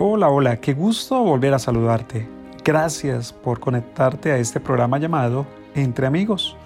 Hola, 0.00 0.28
hola, 0.28 0.60
qué 0.60 0.74
gusto 0.74 1.24
volver 1.24 1.52
a 1.54 1.58
saludarte. 1.58 2.28
Gracias 2.64 3.32
por 3.32 3.58
conectarte 3.58 4.30
a 4.30 4.36
este 4.36 4.60
programa 4.60 4.96
llamado 5.00 5.44
Entre 5.74 6.06
Amigos. 6.06 6.56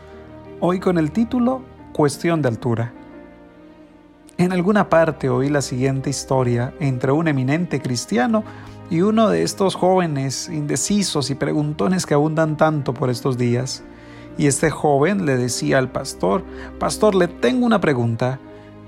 Hoy 0.60 0.78
con 0.80 0.98
el 0.98 1.12
título 1.12 1.62
Cuestión 1.94 2.42
de 2.42 2.48
altura. 2.48 2.92
En 4.36 4.52
alguna 4.52 4.90
parte 4.90 5.30
oí 5.30 5.48
la 5.48 5.62
siguiente 5.62 6.10
historia 6.10 6.74
entre 6.78 7.12
un 7.12 7.26
eminente 7.26 7.80
cristiano 7.80 8.44
y 8.90 9.00
uno 9.00 9.30
de 9.30 9.44
estos 9.44 9.76
jóvenes 9.76 10.50
indecisos 10.50 11.30
y 11.30 11.34
preguntones 11.34 12.04
que 12.04 12.12
abundan 12.12 12.58
tanto 12.58 12.92
por 12.92 13.08
estos 13.08 13.38
días. 13.38 13.82
Y 14.36 14.46
este 14.46 14.68
joven 14.68 15.24
le 15.24 15.38
decía 15.38 15.78
al 15.78 15.90
pastor, 15.90 16.44
Pastor, 16.78 17.14
le 17.14 17.28
tengo 17.28 17.64
una 17.64 17.80
pregunta. 17.80 18.38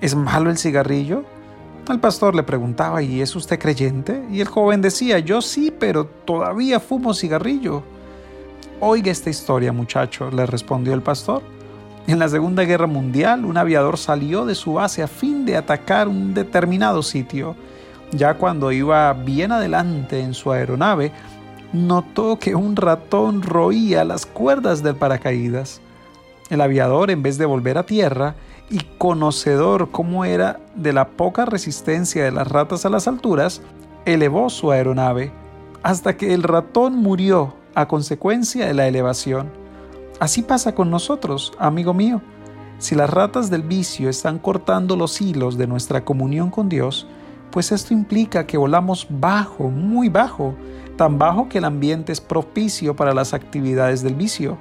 ¿Es 0.02 0.14
malo 0.14 0.50
el 0.50 0.58
cigarrillo? 0.58 1.24
El 1.88 2.00
pastor 2.00 2.34
le 2.34 2.42
preguntaba, 2.42 3.02
¿y 3.02 3.20
es 3.20 3.36
usted 3.36 3.58
creyente? 3.58 4.24
Y 4.30 4.40
el 4.40 4.48
joven 4.48 4.80
decía, 4.80 5.18
yo 5.18 5.42
sí, 5.42 5.70
pero 5.70 6.06
todavía 6.06 6.80
fumo 6.80 7.12
cigarrillo. 7.12 7.82
Oiga 8.80 9.12
esta 9.12 9.28
historia, 9.28 9.70
muchacho, 9.70 10.30
le 10.30 10.46
respondió 10.46 10.94
el 10.94 11.02
pastor. 11.02 11.42
En 12.06 12.18
la 12.18 12.28
Segunda 12.30 12.64
Guerra 12.64 12.86
Mundial, 12.86 13.44
un 13.44 13.58
aviador 13.58 13.98
salió 13.98 14.46
de 14.46 14.54
su 14.54 14.74
base 14.74 15.02
a 15.02 15.08
fin 15.08 15.44
de 15.44 15.58
atacar 15.58 16.08
un 16.08 16.32
determinado 16.32 17.02
sitio. 17.02 17.54
Ya 18.12 18.34
cuando 18.34 18.72
iba 18.72 19.12
bien 19.12 19.52
adelante 19.52 20.20
en 20.20 20.32
su 20.32 20.52
aeronave, 20.52 21.12
notó 21.74 22.38
que 22.38 22.54
un 22.54 22.76
ratón 22.76 23.42
roía 23.42 24.04
las 24.04 24.24
cuerdas 24.24 24.82
del 24.82 24.96
paracaídas. 24.96 25.82
El 26.50 26.60
aviador, 26.60 27.10
en 27.10 27.22
vez 27.22 27.38
de 27.38 27.46
volver 27.46 27.78
a 27.78 27.86
tierra, 27.86 28.34
y 28.70 28.80
conocedor 28.98 29.90
cómo 29.90 30.24
era 30.24 30.60
de 30.74 30.92
la 30.92 31.08
poca 31.08 31.44
resistencia 31.44 32.24
de 32.24 32.32
las 32.32 32.48
ratas 32.48 32.84
a 32.84 32.90
las 32.90 33.08
alturas, 33.08 33.62
elevó 34.04 34.50
su 34.50 34.70
aeronave 34.70 35.32
hasta 35.82 36.16
que 36.16 36.32
el 36.32 36.42
ratón 36.42 36.96
murió 36.96 37.54
a 37.74 37.88
consecuencia 37.88 38.66
de 38.66 38.74
la 38.74 38.88
elevación. 38.88 39.50
Así 40.18 40.42
pasa 40.42 40.74
con 40.74 40.90
nosotros, 40.90 41.52
amigo 41.58 41.92
mío. 41.92 42.22
Si 42.78 42.94
las 42.94 43.10
ratas 43.10 43.50
del 43.50 43.62
vicio 43.62 44.08
están 44.08 44.38
cortando 44.38 44.96
los 44.96 45.20
hilos 45.20 45.58
de 45.58 45.66
nuestra 45.66 46.04
comunión 46.04 46.50
con 46.50 46.68
Dios, 46.68 47.06
pues 47.50 47.70
esto 47.70 47.94
implica 47.94 48.46
que 48.46 48.56
volamos 48.56 49.06
bajo, 49.08 49.70
muy 49.70 50.08
bajo, 50.08 50.54
tan 50.96 51.18
bajo 51.18 51.48
que 51.48 51.58
el 51.58 51.64
ambiente 51.64 52.12
es 52.12 52.20
propicio 52.20 52.96
para 52.96 53.14
las 53.14 53.34
actividades 53.34 54.02
del 54.02 54.14
vicio. 54.14 54.56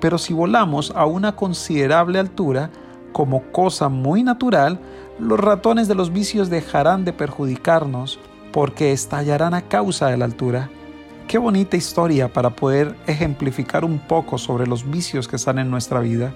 Pero 0.00 0.18
si 0.18 0.32
volamos 0.32 0.92
a 0.94 1.06
una 1.06 1.34
considerable 1.34 2.18
altura, 2.18 2.70
como 3.12 3.42
cosa 3.52 3.88
muy 3.88 4.22
natural, 4.22 4.80
los 5.18 5.40
ratones 5.40 5.88
de 5.88 5.94
los 5.94 6.12
vicios 6.12 6.50
dejarán 6.50 7.04
de 7.04 7.12
perjudicarnos 7.12 8.20
porque 8.52 8.92
estallarán 8.92 9.54
a 9.54 9.62
causa 9.62 10.06
de 10.08 10.16
la 10.16 10.24
altura. 10.24 10.70
Qué 11.26 11.36
bonita 11.36 11.76
historia 11.76 12.32
para 12.32 12.50
poder 12.50 12.96
ejemplificar 13.06 13.84
un 13.84 13.98
poco 13.98 14.38
sobre 14.38 14.66
los 14.66 14.88
vicios 14.88 15.28
que 15.28 15.36
están 15.36 15.58
en 15.58 15.70
nuestra 15.70 16.00
vida. 16.00 16.32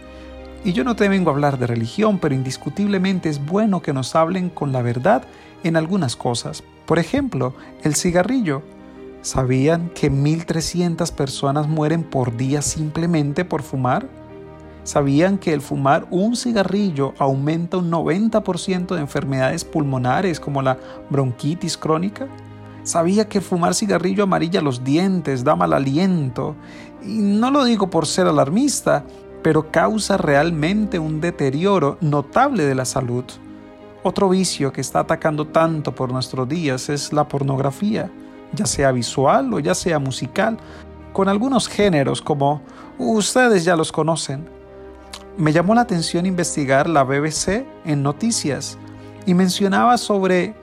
Y 0.65 0.73
yo 0.73 0.85
no 0.85 0.97
te 0.97 1.09
vengo 1.09 1.31
a 1.31 1.33
hablar 1.33 1.59
de 1.59 1.67
religión, 1.67 2.19
pero 2.19 2.35
indiscutiblemente 2.35 3.29
es 3.29 3.45
bueno 3.45 3.81
que 3.81 3.93
nos 3.93 4.15
hablen 4.15 4.49
con 4.49 4.71
la 4.71 4.83
verdad 4.83 5.25
en 5.65 5.77
algunas 5.77 6.15
cosas. 6.15 6.63
Por 6.87 6.99
ejemplo, 6.99 7.55
el 7.83 7.95
cigarrillo. 7.95 8.63
¿Sabían 9.23 9.89
que 9.91 10.11
1.300 10.11 11.13
personas 11.13 11.69
mueren 11.69 12.03
por 12.03 12.37
día 12.37 12.61
simplemente 12.61 13.45
por 13.45 13.63
fumar? 13.63 14.09
¿Sabían 14.83 15.39
que 15.39 15.53
el 15.53 15.61
fumar 15.61 16.09
un 16.11 16.35
cigarrillo 16.35 17.15
aumenta 17.19 17.77
un 17.77 17.89
90% 17.89 18.97
de 18.97 19.01
enfermedades 19.01 19.65
pulmonares 19.65 20.41
como 20.41 20.61
la 20.61 20.77
bronquitis 21.09 21.77
crónica? 21.77 22.27
¿Sabía 22.83 23.29
que 23.29 23.41
fumar 23.41 23.77
cigarrillo 23.77 24.25
amarilla 24.25 24.61
los 24.61 24.83
dientes, 24.83 25.45
da 25.45 25.55
mal 25.55 25.73
aliento? 25.73 26.57
Y 27.01 27.19
no 27.19 27.53
lo 27.53 27.63
digo 27.63 27.91
por 27.91 28.07
ser 28.07 28.27
alarmista, 28.27 29.05
pero 29.45 29.71
causa 29.71 30.17
realmente 30.17 30.99
un 30.99 31.21
deterioro 31.21 31.97
notable 32.01 32.65
de 32.65 32.75
la 32.75 32.85
salud. 32.85 33.25
Otro 34.03 34.29
vicio 34.29 34.73
que 34.73 34.81
está 34.81 34.99
atacando 34.99 35.47
tanto 35.47 35.95
por 35.95 36.11
nuestros 36.11 36.49
días 36.49 36.89
es 36.89 37.13
la 37.13 37.29
pornografía, 37.29 38.11
ya 38.53 38.67
sea 38.67 38.93
visual 38.93 39.53
o 39.55 39.59
ya 39.59 39.75
sea 39.75 39.99
musical, 39.99 40.59
con 41.13 41.29
algunos 41.29 41.69
géneros 41.69 42.23
como 42.23 42.63
ustedes 42.99 43.65
ya 43.65 43.77
los 43.77 43.93
conocen, 43.93 44.49
me 45.37 45.53
llamó 45.53 45.75
la 45.75 45.83
atención 45.83 46.27
investigar 46.27 46.89
la 46.89 47.05
BBC 47.05 47.65
en 47.85 48.03
noticias 48.03 48.79
y 49.27 49.35
mencionaba 49.35 49.97
sobre 49.99 50.55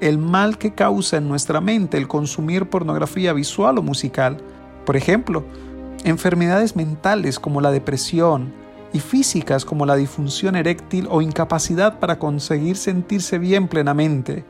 el 0.00 0.18
mal 0.18 0.58
que 0.58 0.72
causa 0.72 1.18
en 1.18 1.28
nuestra 1.28 1.60
mente 1.60 1.96
el 1.96 2.08
consumir 2.08 2.68
pornografía 2.68 3.32
visual 3.32 3.78
o 3.78 3.82
musical. 3.82 4.38
Por 4.86 4.96
ejemplo, 4.96 5.44
enfermedades 6.04 6.76
mentales 6.76 7.38
como 7.38 7.60
la 7.60 7.70
depresión 7.70 8.52
y 8.92 9.00
físicas 9.00 9.64
como 9.64 9.86
la 9.86 9.96
disfunción 9.96 10.56
eréctil 10.56 11.08
o 11.10 11.20
incapacidad 11.20 11.98
para 11.98 12.18
conseguir 12.18 12.76
sentirse 12.76 13.38
bien 13.38 13.68
plenamente. 13.68 14.44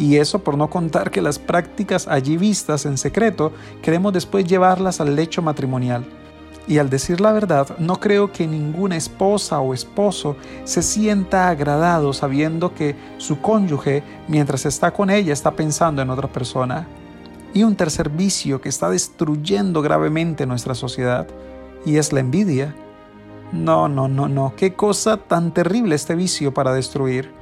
Y 0.00 0.16
eso 0.16 0.38
por 0.38 0.56
no 0.56 0.70
contar 0.70 1.10
que 1.10 1.20
las 1.20 1.38
prácticas 1.38 2.08
allí 2.08 2.38
vistas 2.38 2.86
en 2.86 2.96
secreto 2.96 3.52
queremos 3.82 4.14
después 4.14 4.46
llevarlas 4.46 4.98
al 4.98 5.14
lecho 5.14 5.42
matrimonial. 5.42 6.06
Y 6.66 6.78
al 6.78 6.88
decir 6.88 7.20
la 7.20 7.32
verdad, 7.32 7.76
no 7.78 8.00
creo 8.00 8.32
que 8.32 8.46
ninguna 8.46 8.96
esposa 8.96 9.60
o 9.60 9.74
esposo 9.74 10.36
se 10.64 10.80
sienta 10.80 11.50
agradado 11.50 12.14
sabiendo 12.14 12.72
que 12.72 12.96
su 13.18 13.42
cónyuge, 13.42 14.02
mientras 14.26 14.64
está 14.64 14.90
con 14.90 15.10
ella, 15.10 15.34
está 15.34 15.50
pensando 15.50 16.00
en 16.00 16.08
otra 16.08 16.28
persona. 16.28 16.86
Y 17.52 17.64
un 17.64 17.76
tercer 17.76 18.08
vicio 18.08 18.62
que 18.62 18.70
está 18.70 18.88
destruyendo 18.88 19.82
gravemente 19.82 20.46
nuestra 20.46 20.74
sociedad, 20.74 21.26
y 21.84 21.98
es 21.98 22.14
la 22.14 22.20
envidia. 22.20 22.74
No, 23.52 23.86
no, 23.86 24.08
no, 24.08 24.28
no, 24.28 24.54
qué 24.56 24.72
cosa 24.72 25.18
tan 25.18 25.52
terrible 25.52 25.94
este 25.94 26.14
vicio 26.14 26.54
para 26.54 26.72
destruir 26.72 27.38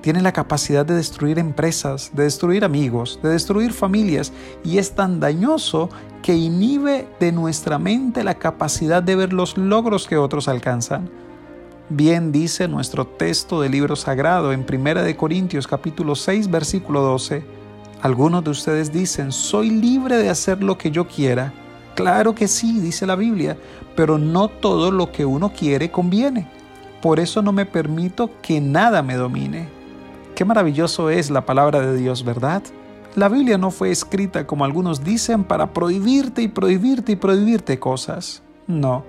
tiene 0.00 0.22
la 0.22 0.32
capacidad 0.32 0.84
de 0.86 0.94
destruir 0.94 1.38
empresas, 1.38 2.10
de 2.14 2.24
destruir 2.24 2.64
amigos, 2.64 3.20
de 3.22 3.30
destruir 3.30 3.72
familias 3.72 4.32
y 4.64 4.78
es 4.78 4.92
tan 4.92 5.20
dañoso 5.20 5.90
que 6.22 6.34
inhibe 6.34 7.08
de 7.18 7.32
nuestra 7.32 7.78
mente 7.78 8.24
la 8.24 8.34
capacidad 8.34 9.02
de 9.02 9.16
ver 9.16 9.32
los 9.32 9.56
logros 9.56 10.06
que 10.06 10.16
otros 10.16 10.48
alcanzan. 10.48 11.10
Bien 11.88 12.30
dice 12.30 12.68
nuestro 12.68 13.06
texto 13.06 13.60
del 13.60 13.72
libro 13.72 13.96
sagrado 13.96 14.52
en 14.52 14.64
1 14.70 15.02
de 15.02 15.16
Corintios 15.16 15.66
capítulo 15.66 16.14
6 16.14 16.48
versículo 16.50 17.02
12. 17.02 17.42
Algunos 18.02 18.44
de 18.44 18.50
ustedes 18.50 18.92
dicen, 18.92 19.30
soy 19.32 19.70
libre 19.70 20.16
de 20.16 20.30
hacer 20.30 20.62
lo 20.62 20.78
que 20.78 20.90
yo 20.90 21.06
quiera. 21.06 21.52
Claro 21.94 22.34
que 22.34 22.48
sí, 22.48 22.80
dice 22.80 23.06
la 23.06 23.16
Biblia, 23.16 23.58
pero 23.94 24.16
no 24.16 24.48
todo 24.48 24.90
lo 24.90 25.12
que 25.12 25.26
uno 25.26 25.52
quiere 25.52 25.90
conviene. 25.90 26.48
Por 27.02 27.20
eso 27.20 27.42
no 27.42 27.52
me 27.52 27.66
permito 27.66 28.30
que 28.40 28.60
nada 28.60 29.02
me 29.02 29.16
domine. 29.16 29.79
Qué 30.40 30.46
maravilloso 30.46 31.10
es 31.10 31.30
la 31.30 31.44
palabra 31.44 31.80
de 31.80 31.94
Dios, 31.98 32.24
¿verdad? 32.24 32.62
La 33.14 33.28
Biblia 33.28 33.58
no 33.58 33.70
fue 33.70 33.90
escrita 33.90 34.46
como 34.46 34.64
algunos 34.64 35.04
dicen 35.04 35.44
para 35.44 35.74
prohibirte 35.74 36.40
y 36.40 36.48
prohibirte 36.48 37.12
y 37.12 37.16
prohibirte 37.16 37.78
cosas. 37.78 38.42
No, 38.66 39.04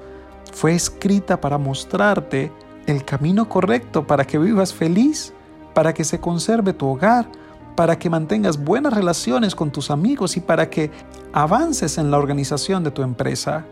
fue 0.52 0.76
escrita 0.76 1.40
para 1.40 1.58
mostrarte 1.58 2.52
el 2.86 3.06
camino 3.06 3.48
correcto 3.48 4.06
para 4.06 4.28
que 4.28 4.40
vivas 4.40 4.74
feliz, 4.74 5.34
para 5.74 5.94
que 5.94 6.04
se 6.04 6.20
conserve 6.20 6.74
tu 6.74 6.88
hogar, 6.88 7.30
para 7.78 7.98
que 7.98 8.10
mantengas 8.10 8.62
buenas 8.62 8.92
relaciones 8.92 9.56
con 9.56 9.72
tus 9.72 9.90
amigos 9.90 10.36
y 10.36 10.42
para 10.42 10.70
que 10.70 10.92
avances 11.32 11.98
en 11.98 12.12
la 12.12 12.18
organización 12.18 12.84
de 12.84 12.92
tu 12.92 13.04
empresa. 13.04 13.64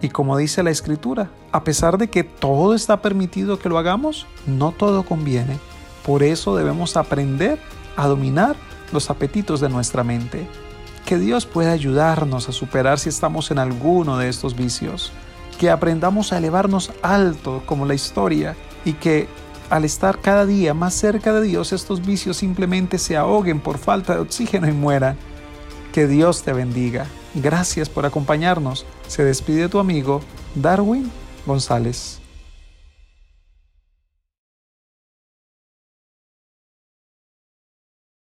Y 0.00 0.10
como 0.10 0.36
dice 0.36 0.62
la 0.62 0.70
escritura, 0.70 1.28
a 1.50 1.64
pesar 1.64 1.98
de 1.98 2.06
que 2.06 2.22
todo 2.22 2.72
está 2.72 3.02
permitido 3.02 3.58
que 3.58 3.68
lo 3.68 3.78
hagamos, 3.78 4.28
no 4.46 4.70
todo 4.70 5.02
conviene. 5.02 5.58
Por 6.04 6.22
eso 6.22 6.56
debemos 6.56 6.96
aprender 6.96 7.58
a 7.96 8.06
dominar 8.06 8.56
los 8.92 9.10
apetitos 9.10 9.60
de 9.60 9.68
nuestra 9.68 10.04
mente. 10.04 10.46
Que 11.04 11.18
Dios 11.18 11.46
pueda 11.46 11.72
ayudarnos 11.72 12.48
a 12.48 12.52
superar 12.52 12.98
si 12.98 13.08
estamos 13.08 13.50
en 13.50 13.58
alguno 13.58 14.18
de 14.18 14.28
estos 14.28 14.54
vicios. 14.56 15.12
Que 15.58 15.70
aprendamos 15.70 16.32
a 16.32 16.38
elevarnos 16.38 16.92
alto 17.02 17.62
como 17.66 17.86
la 17.86 17.94
historia 17.94 18.56
y 18.84 18.94
que 18.94 19.28
al 19.68 19.84
estar 19.84 20.20
cada 20.20 20.46
día 20.46 20.74
más 20.74 20.94
cerca 20.94 21.32
de 21.32 21.42
Dios 21.42 21.72
estos 21.72 22.04
vicios 22.04 22.38
simplemente 22.38 22.98
se 22.98 23.16
ahoguen 23.16 23.60
por 23.60 23.78
falta 23.78 24.14
de 24.14 24.20
oxígeno 24.20 24.68
y 24.68 24.72
mueran. 24.72 25.16
Que 25.92 26.06
Dios 26.06 26.42
te 26.42 26.52
bendiga. 26.52 27.06
Gracias 27.34 27.88
por 27.88 28.06
acompañarnos. 28.06 28.86
Se 29.06 29.24
despide 29.24 29.68
tu 29.68 29.78
amigo 29.78 30.20
Darwin 30.54 31.10
González. 31.46 32.19